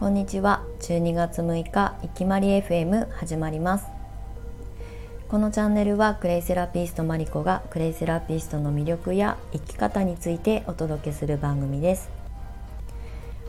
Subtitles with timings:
[0.00, 0.64] こんにちは。
[0.80, 3.84] 12月6日いきまり FM 始まります。
[5.28, 12.08] このチャンネルはクレイセラピストマリコがクレイセラピストの魅力や生き方についてお届けする番組です。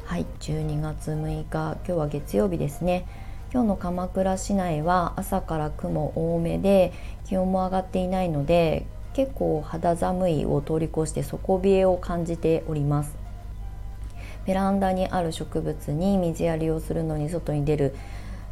[0.04, 3.06] はい12月6日今日は月曜日ですね。
[3.54, 6.92] 今日の鎌倉市内は朝から雲多めで
[7.28, 13.21] 気温も上がっていないので結構肌寒いを通り越して底冷えを感じております。
[14.46, 17.96] ベランダにある植物に水やりをするのに外に出る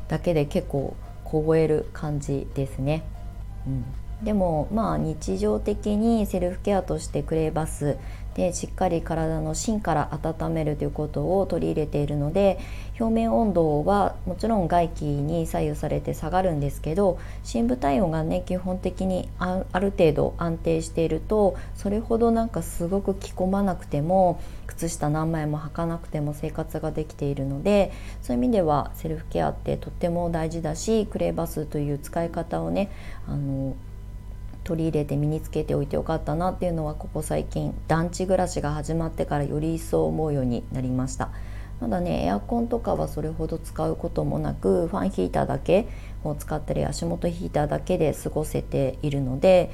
[0.07, 3.03] だけで結構凍える感じですね、
[3.67, 3.85] うん、
[4.23, 7.97] でもまあ日常的にセルフケアとしてクレーバス
[8.35, 12.59] でしっかり体の芯から温めるということを取り入れているので
[12.99, 32.91] 表面温度はもちろん外気に左右されて下がるんですけど深部体温がね基本的にある程度安定しているとそれほどなんかすごく着込まなくても靴下何枚も履かなくても生活ができているのでそういう意味ではセルフケアってとっても大事だしクレーバスという使い方をね
[33.27, 33.75] あの
[34.69, 41.31] 取り入れて身につけておいてよかったなっていうのはここ最近団地暮らしが始まってからより一層思うようになりました。
[41.81, 45.87] まだねエアコンとかはそれほど使うこともなくファンヒーターだけ
[46.23, 49.71] を使ったり足元ヒーターだけで過ごせているので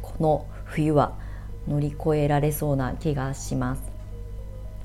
[0.00, 1.18] この冬は
[1.66, 3.82] 乗り越えられそうな気がします。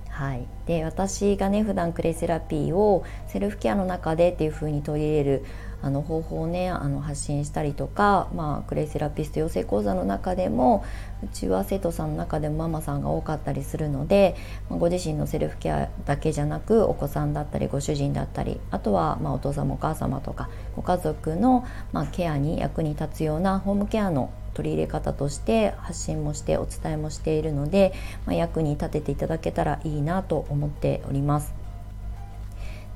[0.09, 5.45] はい、で私がね普段クレセラピーをセルフケアの中でっていう風に取り入れる
[5.81, 10.83] あの方法をねあの発信したりとか、まあ、クレイセラピスト養成講座の中でも
[11.23, 14.35] うちは生徒さんの中でもママさんが多かったりするので、
[14.69, 27.93] ご自身のセルフケアだけじゃなくお子さんだったりご主人だったりあとはまあお父様お母様とかご家族のまあケアに役に立つようなホームケアの取り入れ方として発信もしてお伝えもしているので、
[28.25, 31.56] まあ、役に立てていただけたらいいなと思っております。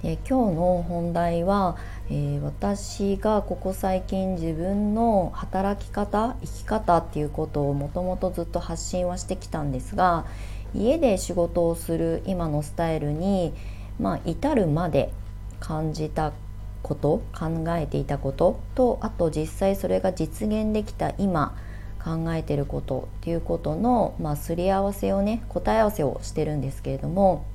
[0.03, 1.77] で今日の本題は、
[2.09, 10.25] えー、私がここ最近自分の働き方生き方っていうことをもともとずっと発信はしてきたんですが
[10.73, 13.53] 家で仕事をする今のスタイルに、
[13.99, 15.13] まあ、至るまで
[15.59, 16.33] 感じた
[16.81, 21.55] こと考えていたこととあと実際それが実現できた今
[22.03, 27.45] 考えてることっていうことの、まあ、すり合わせをね答え合わせをしてるんですけれども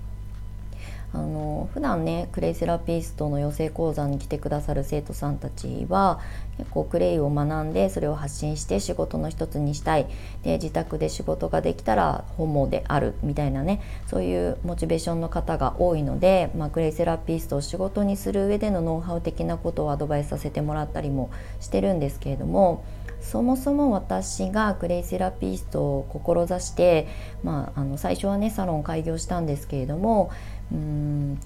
[1.13, 6.21] あの普段ねクレイセラピストの養成講座に来てくださる生徒さんたちは
[6.59, 10.07] 結構クレイを学んでそれを発信して仕事の一つにしたい。
[10.43, 21.31] で自宅で仕事ができたら本望であるみたいなねそういうモチベーションの方が多いので、まあ、クレイセラピストを仕事にする上でのノウハウ的なことをアドバイスさせてもらったりも
[21.61, 22.85] してるんですけれども
[23.21, 27.09] そもそも私がクレイセラピストを志して、
[27.43, 30.31] まあ、あの最初はねサロン開業したんですけれども
[30.73, 31.39] うん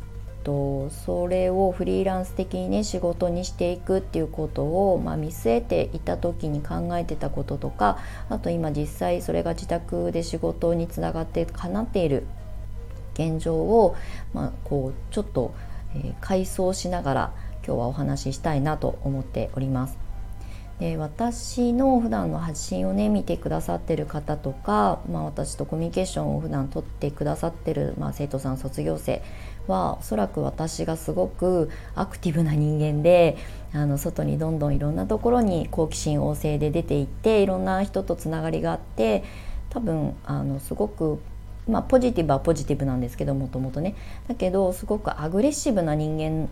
[0.43, 7.99] とそれをフリーランス的にね仕事にしていくっていうことを、まあ、見据えていた時に考えてたこととか
[8.29, 12.25] あと今実際それが自宅で仕事につながってかなっている
[13.15, 13.97] 現状を、
[14.33, 15.55] まあ、こうちょっと、
[15.95, 17.33] えー、回想しながら
[17.67, 20.00] 今日はお話ししたいなと思っております。
[20.81, 29.23] で私の普段の発信をね見てくださってる方とか、まあ、私とコミュニケーションを普段とってくださってる、まあ、生徒さん卒業生
[29.69, 33.37] はおそらく私がすごくアクティブな人間で
[33.75, 39.23] あの外にどんどんいろんなところに好奇心旺盛で出ていっていろんな人とつながりがあって
[39.69, 41.21] 多分あのすごく
[41.69, 43.95] まあ、ポジティブはポジティブなんですけどもともとね。
[44.27, 46.49] だけどすごくアグレッシブな人間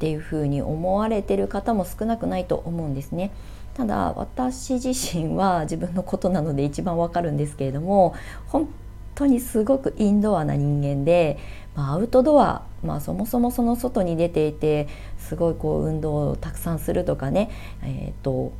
[0.00, 3.32] っていうふうに思われてる方も少なくないと思うんですね。
[3.74, 8.14] ただ私自身は自分のことなので一番わかるんですけれども
[8.46, 8.68] 本
[9.14, 11.38] 当にすごくインドアな人間で、
[11.76, 14.88] まあ、アウトドア、まあ、そもそもその外に出ていて
[15.18, 17.50] すごいこう運動をたくさんするとかね、
[17.82, 18.52] えーと、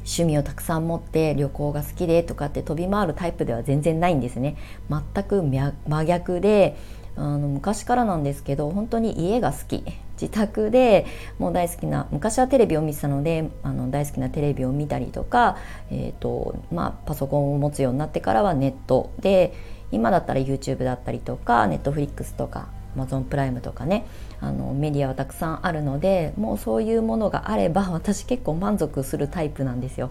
[0.00, 4.56] 趣味をたくさん持って旅行が好きでとかって飛び回るタイプでは全然ないんですね
[4.90, 6.76] 全く真逆で
[7.20, 9.84] あの昔からなんですけど本当に家が好き
[10.20, 11.06] 自宅で
[11.38, 15.58] もう大好きな昔はテレビを見てたのであの大好きなテレビを見たりとか、
[15.90, 19.54] えーとまあ、パソコンを持つようになってからはネットで
[19.92, 24.06] 今だったら YouTube だったりとか Netflix とか Amazon プライムとかね
[24.40, 30.10] あのメディアはたくさんあるのでもうそういうものがあれば私結構満足するタイプなんですよ。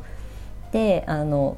[0.72, 1.58] であの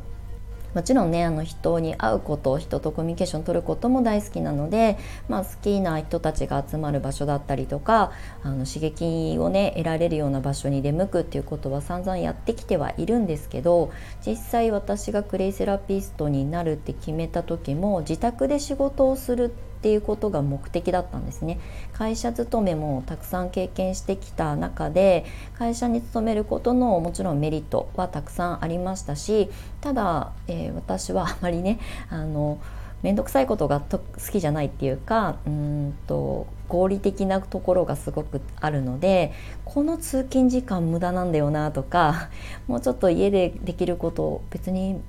[0.74, 4.98] もちろんねあの人に会うこと人とコミュニケーション取ることも大好きなので、
[5.28, 8.12] まあ、好きな人たちが集まる場所だったりとか
[8.44, 13.92] あの刺激をね得られるような場所に出向くっていうことは散々やってきてはいるんですけど
[14.26, 21.60] 実際私がクレイセラピストになるって決めた時も自宅で仕事をするってていうことが目的だったんですね。
[21.94, 25.26] 会社勤めもたくさん経験してきた中で
[25.58, 29.50] 会社に勤めることのもちろんメリットはたくさんありましたし
[29.82, 31.80] ただ、えー、私はあまりね
[32.10, 32.60] あの
[33.02, 34.00] 面倒くさいことが好
[34.32, 39.34] きじゃないっていうかうんと合理的なところがすごくあるので
[39.66, 42.30] この通勤時間無駄なんだよなとか
[42.68, 45.02] もうちょっと家でできること別に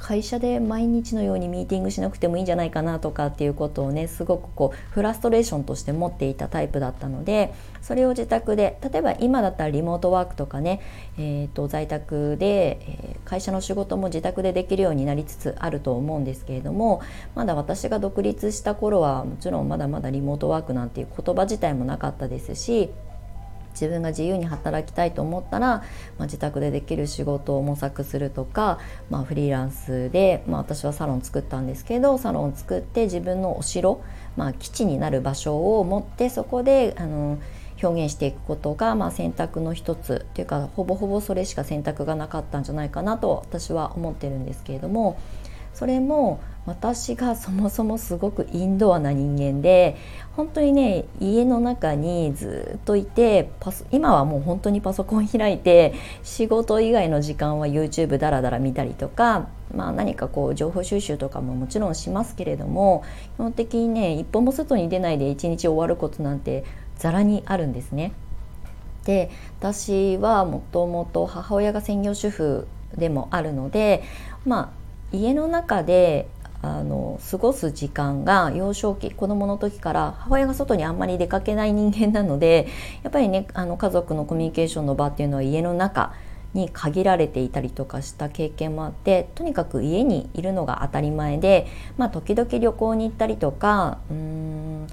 [0.00, 7.52] 会社で毎日のようにミーティングしなくてもいいんじゃないかなとかっていうことをねすごくこうフラストレーションとして持っていたタイプだったので
[7.82, 10.80] それを自宅で例えば今だったらリモートワークとかね、
[11.18, 17.02] えーと、在宅で、え、会社の仕事も自宅でできるようになりつつあると思うんですけれども
[17.34, 22.90] まだ私が独立した頃はもちろんまだまだリモートワークなんていう言葉自体もなかったですし
[23.80, 25.84] 自分が自由に働きたいと思ったら、ま
[26.20, 28.78] あ、自宅でできる仕事を模索するとか、
[29.08, 34.02] まあ、フリーランスで、まあ、私はサロン作ったんですけどサロン作って自分のお城、
[34.36, 37.38] まあ、基地になる場所を持ってそこであの
[37.82, 45.18] 表現していくことが、まあ、選択の一つっていうかほぼほぼそれしか選択がなかったんじゃないかなと私は思ってるんですけれども
[45.74, 49.96] それも私がそもそもすごくインドアな人間で
[50.36, 63.04] 本当にね家の中にずっといてパス今はもう本当にパソコン開いて仕事以外の時間は YouTube ダラダラ見たりとか、まあ、何かこう情報収集とかももちろんしますけれども
[63.36, 66.64] 基本的にね一歩も外に出ないで一日終わることなんて
[66.98, 68.12] ざらにあるんですね。
[69.04, 72.66] で私はもともと母親が専業主婦
[72.96, 74.02] でもあるので
[74.44, 74.80] まあ
[75.12, 76.28] 家の中で
[76.62, 82.68] あの過ごす時間が幼少期子どもの時から母親が外にあんまり出かけない人間なので
[83.02, 86.12] やっぱりねあの家族のコミュニケーションの場っていうのは家の中
[86.52, 91.66] に限られていたりとかした経験もあってとにかく家にいるのが当たり前で、
[91.96, 94.86] まあ、時々旅行に行ったりとかうーん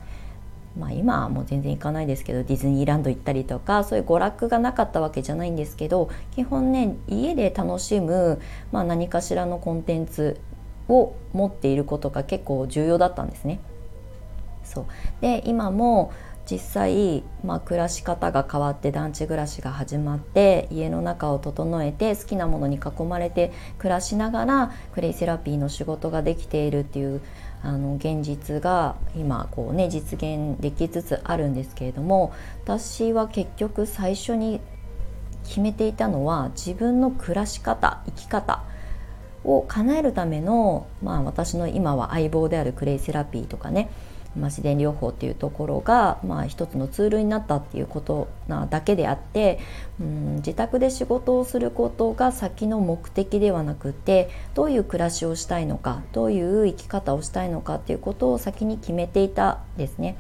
[0.80, 8.40] まあ、今はもう全然行かないですけどディズニーランド行ったりとかそういう娯楽がなかったわけじゃないんですけど基本ね家で楽しむ、
[8.72, 10.40] まあ、何かしらのコンテンツ
[10.88, 13.60] を持っていることが結構重要だったんですね。
[14.64, 14.86] そう
[15.22, 16.12] で今も
[16.50, 27.22] 実際、まあ、暮らし方が変わって団地暮らしが始まって家の中を整えて好きなものに囲まれて暮らしながらクレイセラピーの仕事ができているっていう
[27.64, 32.34] あの現実が今こうね実現できつつあるんですけれども
[32.64, 34.62] 私は結局最初に
[35.44, 38.64] 決めていたのは自分の暮らし方生き方
[39.44, 43.90] を叶えるための、まあ、私の今は相棒であるクレイセラピーとかね、
[44.36, 49.60] まあ、自然療法っていうところが、まあ、一つのツールになったっていうことなだけであって
[50.00, 60.18] うん自宅で仕事をすることが先の目的ではなくてどういう暮らしをしたいのかどういう生き方をしたいのかっていうことを先に決めていたですね。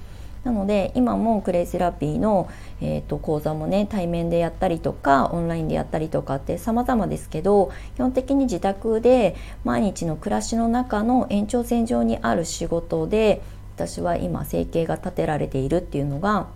[0.47, 2.49] なので今もクレイセラピーの、
[2.79, 13.41] えーと、講座もね対面でやったりとかオンラインでやったりとかって様々ですけど基本的に自宅で毎日の暮らしの中の延長線上にある仕事で
[13.77, 16.47] 私は今生計が立てられているっていうのが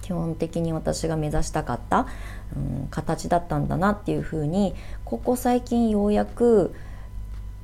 [0.00, 2.06] 基本的に私が目指したかった、
[2.56, 4.74] うん、形だったんだなっていうふうに
[5.04, 6.74] ここ最近ようやく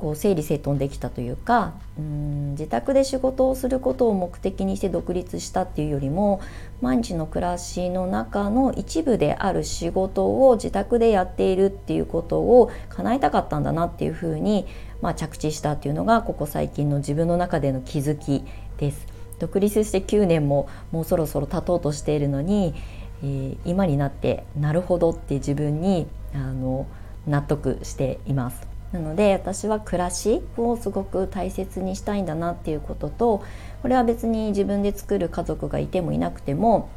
[0.02, 6.40] こう整理整頓できたというかうん自宅で仕事をすることを目的にして独立したっていうよりも
[6.80, 14.66] 毎日の暮らしの中の一部である仕事を自宅でやっているっていうことを叶えたかったんだなっていうふうに、
[15.02, 18.44] まあ、着地したっていうのがここ最近の自分の中での気づき
[18.78, 19.06] です。
[19.38, 22.75] 独立して9年ももうそろそろ経とうとしているのに、
[23.23, 26.88] えー、今になってなるほどって自分にあの
[27.28, 28.71] 納得しています。
[28.92, 33.42] なので私は暮らしをすごく大切にしたいんだなっていうことと
[33.80, 36.90] これは別に自分で作る家族がいてもいなくても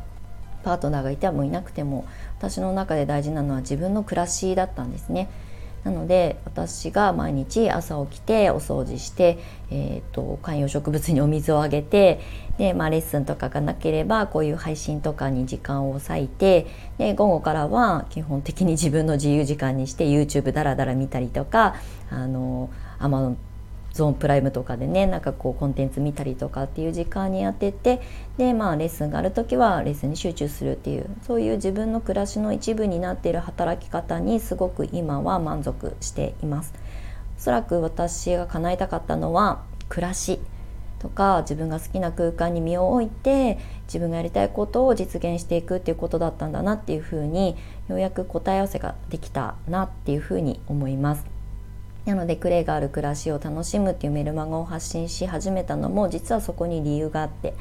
[0.63, 2.05] パートナーがいてもいなくても
[2.37, 5.29] 私の中で大事なのは自分の暮らしだったんですね。
[5.85, 9.37] なので私が毎日朝起きてお掃除して、
[9.69, 12.19] えーと、観葉植物にお水をあげて
[12.57, 16.65] で、まあ、レッスンとかがなければこういう配信とかに時間を割いて
[16.97, 21.75] で午後からは基本的に自分の自由時間にして YouTube だらだら見たりとか
[22.09, 23.35] あの Amazon
[23.95, 28.01] ゾーンプライムとかでねなんかこうコンテンツ見たりとかっていう時間に当てて
[28.37, 36.73] でまあレッスンがある時はレッスンに集中するっていうそういう自分の暮らしの一部になっている働き方にすごく今は満足しています。
[37.37, 40.41] おそらく私が叶えたかったのは暮らし
[40.99, 47.55] とか自分が好きな空間に身を置いて自分がやりたいことを実現していくっていうことだったんだなっていうふうに
[47.87, 51.34] ようやく答え合わせができたなっていうふうに思います。
[52.05, 57.53] なのでクレイがある暮らしを楽しむっていうメルマガを発信し始めたのも実はそこに理由があって。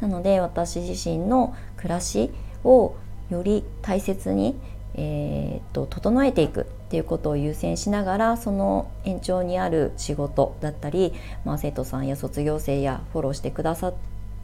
[0.00, 2.30] なので私自身の暮らし
[2.64, 2.94] を
[3.30, 4.56] より大切に、
[4.94, 13.94] えー、と整えていくっていうことを優先しながらその延長にある仕事だったり、まあ、生徒さんや卒業生やフォローしてくださっ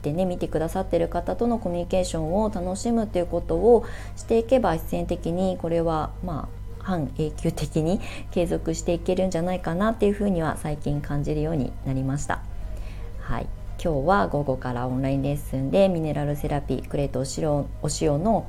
[0.03, 3.85] てね見てくださってる方とのコミュニケーションを楽しむっていうことを
[4.17, 6.60] していけば必然的にこれはまあ
[6.91, 8.01] 半永久的に
[8.33, 12.43] 継続していけるんじゃないかなっていうふうには最近感じるようになりました。
[13.21, 13.47] はい
[13.83, 17.51] 今日は午後からオンラインレッスンでミネラルセラピークレートお塩
[17.83, 18.47] お塩の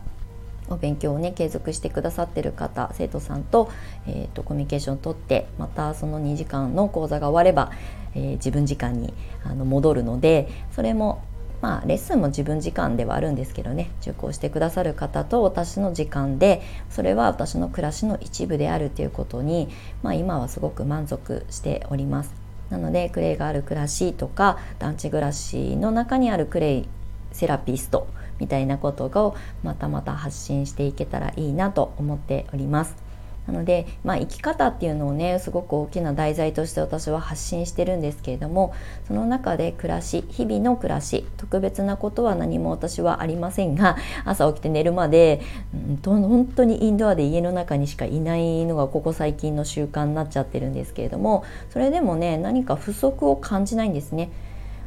[0.69, 3.69] お勉強をね継続してくださってる方生徒さんと,、
[4.07, 7.71] えーと、コミュニケーションをとってまたその2時間の講座が終われば、
[8.15, 9.13] えー、自分時間に
[9.45, 11.23] あの戻るのでそれも
[11.61, 19.69] まあレッスンも自分時間ではあるんですけどね受講してくださる方と私の時間でそれは私の暮らしの一部であるということに、
[20.03, 22.33] まあ、今はすごく満足しております。
[22.69, 26.87] なのでクレイがある暮らしとか団地暮らしの中にあるクレイ
[27.33, 28.07] セラピスト
[28.39, 33.10] みたいなことをまたまた発信していけたらいいなと思っております。
[33.47, 38.73] なので、まあ、生き方っていうのをねすごく大きな題材として私は発信してるんですけれども
[39.07, 45.41] その中で暮らし日々の暮らし特別なことは何も私はありませんが朝起きて寝るまで、
[45.73, 54.29] うん、本当にインドアで家の中にしかいないのがここ最近の習慣になっちゃってるんですけれどもそれでもね何か不足を感じないんですね。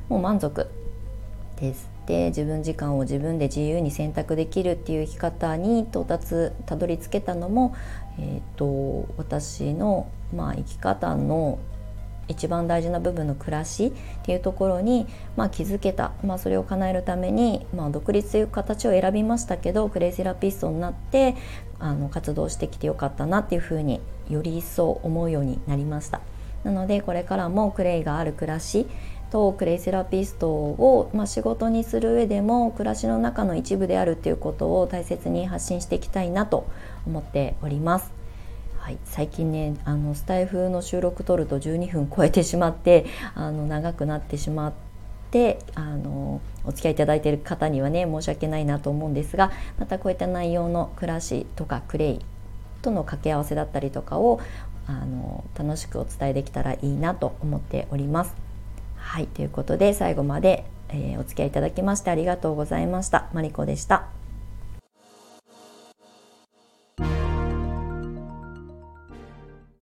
[0.09, 0.69] もう満足
[1.57, 7.75] ですで自分時間を自分で自由に選択できるっていう生き方に到達たどり着けたのも、
[8.19, 11.59] えーと、私の、まあ、生き方の
[12.29, 13.93] 一番大事な部分の暮らしっ
[14.23, 15.07] ていうところに、
[15.37, 21.37] まあ、気づけた、まあ、それを叶えるために、まあ、独立という形を選びましたけどクレイセラピストになって
[21.79, 26.21] あの活動してきてよかったなっていうふうにより一層思うようになりました。
[26.65, 28.87] なのでこれからもクレイがある暮らし
[29.35, 36.69] とクレイセラピストを、まあ、仕事にする上でも暮らしの中の一部であるっていうことを大切に発信していきたいなと
[37.05, 38.13] 思っております。
[38.79, 44.73] はい、最近ねあのスタイフの収録撮ると12分超えてしまってあの長くなってしまっ
[45.33, 49.51] てあのお付き合いいただいている方にはね申し訳ないなと思うんですが
[49.81, 52.21] またこういった内容の暮らしとかクレイ
[52.83, 54.39] との掛け合わせだったりとかを
[54.87, 58.44] あの楽しくお伝えできたらいいなと思っております。
[59.05, 63.29] はいということで最後まで、えー、お付き合いいただきましてありがとうございました。
[63.33, 64.14] マリコでした。